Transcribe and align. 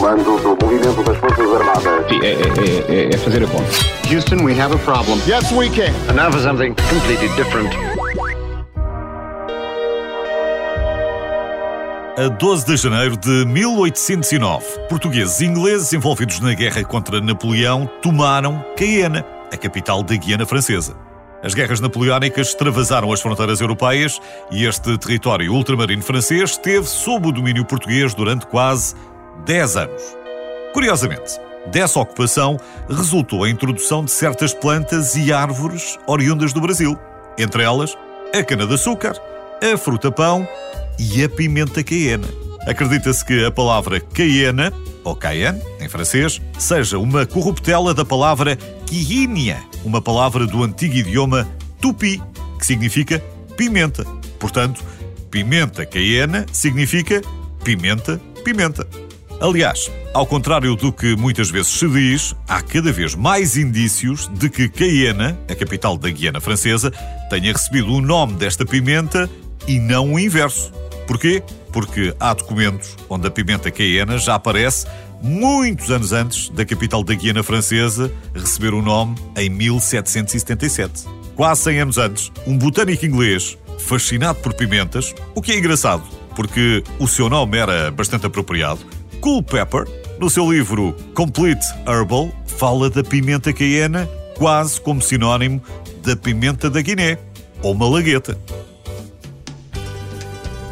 Comando 0.00 0.24
do 0.40 0.64
movimento 0.64 1.02
das 1.02 1.18
Forças 1.18 1.52
Armadas. 1.52 2.08
Sim, 2.08 2.20
é, 2.22 2.32
é, 2.32 3.10
é, 3.10 3.14
é 3.14 3.18
fazer 3.18 3.44
a 3.44 3.46
conta. 3.46 3.70
Houston, 4.10 4.42
we 4.42 4.58
have 4.58 4.74
a 4.74 4.78
problem. 4.78 5.20
Yes, 5.28 5.52
we 5.52 5.68
can. 5.68 5.92
And 6.08 6.14
now 6.14 6.32
for 6.32 6.40
something 6.40 6.74
completely 6.88 7.28
different. 7.36 7.68
A 12.16 12.28
12 12.28 12.64
de 12.64 12.76
janeiro 12.78 13.14
de 13.18 13.44
1809, 13.44 14.64
portugueses 14.88 15.38
e 15.42 15.44
ingleses 15.44 15.92
envolvidos 15.92 16.40
na 16.40 16.54
guerra 16.54 16.82
contra 16.82 17.20
Napoleão 17.20 17.86
tomaram 18.00 18.64
Cayena, 18.78 19.22
a 19.52 19.56
capital 19.58 20.02
da 20.02 20.16
Guiana 20.16 20.46
Francesa. 20.46 20.96
As 21.42 21.54
guerras 21.54 21.80
napoleónicas 21.80 22.48
extravasaram 22.48 23.10
as 23.12 23.20
fronteiras 23.20 23.62
europeias 23.62 24.20
e 24.50 24.66
este 24.66 24.96
território 24.98 25.54
ultramarino 25.54 26.02
francês 26.02 26.50
esteve 26.50 26.86
sob 26.86 27.28
o 27.28 27.32
domínio 27.32 27.64
português 27.64 28.12
durante 28.12 28.46
quase 28.46 28.94
10 29.44 29.76
anos. 29.76 30.02
Curiosamente, 30.72 31.38
dessa 31.66 31.98
ocupação 32.00 32.58
resultou 32.88 33.44
a 33.44 33.50
introdução 33.50 34.04
de 34.04 34.10
certas 34.10 34.52
plantas 34.54 35.16
e 35.16 35.32
árvores 35.32 35.98
oriundas 36.06 36.52
do 36.52 36.60
Brasil, 36.60 36.98
entre 37.38 37.62
elas 37.62 37.96
a 38.34 38.42
cana-de-açúcar, 38.42 39.14
a 39.60 39.76
fruta-pão 39.76 40.46
e 40.98 41.24
a 41.24 41.28
pimenta 41.28 41.82
cayena. 41.82 42.28
Acredita-se 42.66 43.24
que 43.24 43.44
a 43.44 43.50
palavra 43.50 44.00
cayena, 44.00 44.72
ou 45.02 45.16
cayenne, 45.16 45.60
em 45.80 45.88
francês, 45.88 46.40
seja 46.58 46.98
uma 46.98 47.26
corruptela 47.26 47.94
da 47.94 48.04
palavra 48.04 48.56
quihinia, 48.86 49.58
uma 49.84 50.00
palavra 50.00 50.46
do 50.46 50.62
antigo 50.62 50.94
idioma 50.94 51.48
tupi, 51.80 52.22
que 52.58 52.66
significa 52.66 53.22
pimenta. 53.56 54.04
Portanto, 54.38 54.84
pimenta 55.30 55.86
cayena 55.86 56.46
significa 56.52 57.22
pimenta, 57.64 58.20
pimenta. 58.44 58.86
Aliás, 59.40 59.90
ao 60.12 60.26
contrário 60.26 60.76
do 60.76 60.92
que 60.92 61.16
muitas 61.16 61.50
vezes 61.50 61.68
se 61.68 61.88
diz, 61.88 62.36
há 62.46 62.60
cada 62.60 62.92
vez 62.92 63.14
mais 63.14 63.56
indícios 63.56 64.28
de 64.34 64.50
que 64.50 64.68
Cayena, 64.68 65.38
a 65.48 65.54
capital 65.54 65.96
da 65.96 66.10
Guiana 66.10 66.42
Francesa, 66.42 66.90
tenha 67.30 67.50
recebido 67.50 67.90
o 67.90 68.02
nome 68.02 68.34
desta 68.34 68.66
pimenta 68.66 69.30
e 69.66 69.78
não 69.78 70.12
o 70.12 70.18
inverso. 70.18 70.70
Porquê? 71.06 71.42
Porque 71.72 72.14
há 72.20 72.34
documentos 72.34 72.94
onde 73.08 73.28
a 73.28 73.30
pimenta 73.30 73.70
Cayena 73.70 74.18
já 74.18 74.34
aparece 74.34 74.86
muitos 75.22 75.90
anos 75.90 76.12
antes 76.12 76.50
da 76.50 76.64
capital 76.66 77.02
da 77.02 77.14
Guiana 77.14 77.42
Francesa 77.42 78.12
receber 78.34 78.74
o 78.74 78.82
nome 78.82 79.16
em 79.38 79.48
1777. 79.48 81.06
Quase 81.34 81.62
100 81.62 81.80
anos 81.80 81.96
antes, 81.96 82.30
um 82.46 82.58
botânico 82.58 83.06
inglês, 83.06 83.56
fascinado 83.78 84.38
por 84.40 84.52
pimentas, 84.52 85.14
o 85.34 85.40
que 85.40 85.52
é 85.52 85.58
engraçado, 85.58 86.02
porque 86.36 86.84
o 86.98 87.08
seu 87.08 87.30
nome 87.30 87.56
era 87.56 87.90
bastante 87.90 88.26
apropriado, 88.26 88.80
Culpeper, 89.20 89.84
no 90.18 90.30
seu 90.30 90.50
livro 90.50 90.96
Complete 91.14 91.66
Herbal, 91.86 92.32
fala 92.46 92.88
da 92.88 93.04
pimenta 93.04 93.52
cayena 93.52 94.08
quase 94.36 94.80
como 94.80 95.02
sinónimo 95.02 95.62
da 96.02 96.16
pimenta 96.16 96.70
da 96.70 96.80
Guiné, 96.80 97.18
ou 97.62 97.74
malagueta. 97.74 98.40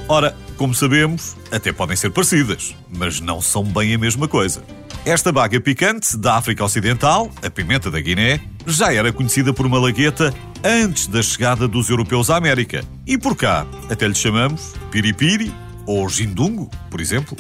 Ora, 0.09 0.35
como 0.57 0.75
sabemos, 0.75 1.37
até 1.53 1.71
podem 1.71 1.95
ser 1.95 2.11
parecidas, 2.11 2.75
mas 2.89 3.21
não 3.21 3.43
são 3.43 3.63
bem 3.63 3.95
a 3.95 3.99
mesma 3.99 4.27
coisa. 4.27 4.63
Esta 5.05 5.31
baga 5.31 5.61
picante 5.61 6.17
da 6.17 6.37
África 6.37 6.65
Ocidental, 6.65 7.31
a 7.43 7.51
pimenta 7.51 7.91
da 7.91 8.01
Guiné, 8.01 8.41
já 8.67 8.93
era 8.95 9.13
conhecida 9.13 9.53
por 9.53 9.69
malagueta 9.69 10.33
antes 10.65 11.07
da 11.07 11.23
chegada 11.23 11.69
dos 11.69 11.91
europeus 11.91 12.31
à 12.31 12.37
América. 12.37 12.83
E 13.07 13.19
por 13.19 13.37
cá, 13.37 13.67
até 13.91 14.09
lhe 14.09 14.15
chamamos 14.15 14.73
piripiri 14.91 15.53
ou 15.85 16.09
jindungo, 16.09 16.71
por 16.91 17.01
exemplo. 17.01 17.37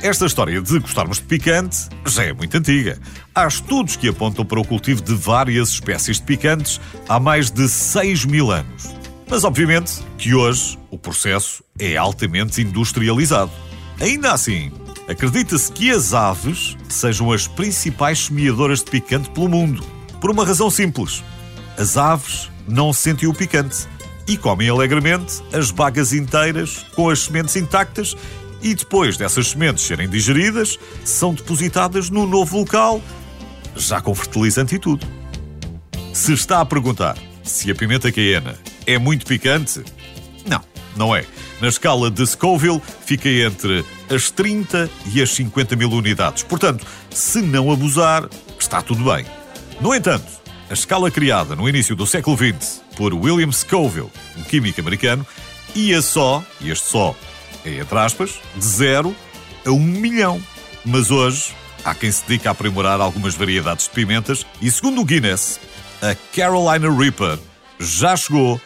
Esta 0.00 0.26
história 0.26 0.60
de 0.62 0.78
gostarmos 0.78 1.16
de 1.18 1.24
picante 1.24 1.88
já 2.06 2.22
é 2.22 2.32
muito 2.32 2.56
antiga. 2.56 3.00
Há 3.34 3.48
estudos 3.48 3.96
que 3.96 4.08
apontam 4.08 4.44
para 4.44 4.60
o 4.60 4.64
cultivo 4.64 5.02
de 5.02 5.12
várias 5.12 5.70
espécies 5.70 6.18
de 6.18 6.22
picantes 6.22 6.80
há 7.08 7.18
mais 7.18 7.50
de 7.50 7.68
6 7.68 8.24
mil 8.24 8.52
anos. 8.52 8.94
Mas, 9.28 9.42
obviamente, 9.42 10.00
que 10.16 10.34
hoje 10.34 10.78
o 10.88 10.96
processo 10.96 11.64
é 11.80 11.96
altamente 11.96 12.62
industrializado. 12.62 13.50
Ainda 14.00 14.32
assim, 14.32 14.70
acredita-se 15.08 15.72
que 15.72 15.90
as 15.90 16.14
aves 16.14 16.76
sejam 16.88 17.32
as 17.32 17.48
principais 17.48 18.26
semeadoras 18.26 18.84
de 18.84 18.92
picante 18.92 19.28
pelo 19.30 19.48
mundo. 19.48 19.82
Por 20.20 20.30
uma 20.30 20.46
razão 20.46 20.70
simples: 20.70 21.24
as 21.76 21.96
aves 21.96 22.48
não 22.68 22.92
sentem 22.92 23.28
o 23.28 23.34
picante 23.34 23.88
e 24.28 24.36
comem 24.36 24.68
alegremente 24.68 25.42
as 25.52 25.72
bagas 25.72 26.12
inteiras 26.12 26.86
com 26.94 27.10
as 27.10 27.24
sementes 27.24 27.56
intactas 27.56 28.16
e 28.62 28.74
depois 28.74 29.16
dessas 29.16 29.48
sementes 29.48 29.84
serem 29.84 30.08
digeridas, 30.08 30.78
são 31.04 31.32
depositadas 31.34 32.10
no 32.10 32.26
novo 32.26 32.58
local, 32.58 33.02
já 33.76 34.00
com 34.00 34.14
fertilizante 34.14 34.74
e 34.74 34.78
tudo. 34.78 35.06
Se 36.12 36.32
está 36.32 36.60
a 36.60 36.64
perguntar 36.64 37.16
se 37.42 37.70
a 37.70 37.74
pimenta 37.74 38.12
cayena 38.12 38.58
é 38.86 38.98
muito 38.98 39.24
picante, 39.24 39.82
não, 40.46 40.60
não 40.96 41.16
é. 41.16 41.24
Na 41.60 41.68
escala 41.68 42.10
de 42.10 42.26
Scoville 42.26 42.80
fica 43.04 43.28
entre 43.28 43.84
as 44.10 44.30
30 44.30 44.88
e 45.12 45.20
as 45.20 45.30
50 45.30 45.74
mil 45.74 45.90
unidades. 45.90 46.42
Portanto, 46.42 46.86
se 47.10 47.40
não 47.40 47.70
abusar, 47.72 48.28
está 48.58 48.82
tudo 48.82 49.04
bem. 49.04 49.24
No 49.80 49.94
entanto, 49.94 50.26
a 50.70 50.74
escala 50.74 51.10
criada 51.10 51.56
no 51.56 51.68
início 51.68 51.96
do 51.96 52.06
século 52.06 52.36
XX 52.36 52.82
por 52.96 53.14
William 53.14 53.50
Scoville, 53.50 54.10
um 54.36 54.42
químico 54.42 54.80
americano, 54.80 55.26
ia 55.74 56.02
só, 56.02 56.44
e 56.60 56.70
este 56.70 56.86
só 56.88 57.14
entre 57.64 57.98
aspas, 57.98 58.40
de 58.56 58.64
0 58.64 59.14
a 59.64 59.70
1 59.70 59.74
um 59.74 59.78
milhão. 59.78 60.42
Mas 60.84 61.10
hoje 61.10 61.54
há 61.84 61.94
quem 61.94 62.10
se 62.10 62.24
dedica 62.26 62.50
a 62.50 62.52
aprimorar 62.52 63.00
algumas 63.00 63.34
variedades 63.34 63.86
de 63.86 63.90
pimentas 63.90 64.46
e, 64.60 64.70
segundo 64.70 65.00
o 65.00 65.04
Guinness, 65.04 65.60
a 66.00 66.14
Carolina 66.34 66.90
Reaper 66.90 67.38
já 67.78 68.16
chegou 68.16 68.60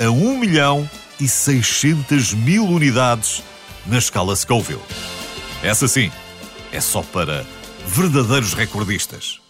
a 0.00 0.10
1 0.10 0.38
milhão 0.38 0.88
e 1.20 1.28
600 1.28 2.34
mil 2.34 2.64
unidades 2.64 3.42
na 3.86 3.98
escala 3.98 4.34
Scoville. 4.34 4.80
Essa 5.62 5.86
sim, 5.86 6.10
é 6.72 6.80
só 6.80 7.02
para 7.02 7.46
verdadeiros 7.86 8.54
recordistas. 8.54 9.41